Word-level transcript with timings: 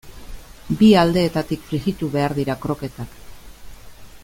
Bi 0.79 0.87
aldeetatik 1.01 1.67
frijitu 1.67 2.09
behar 2.17 2.35
dira 2.41 2.57
kroketak. 2.65 3.15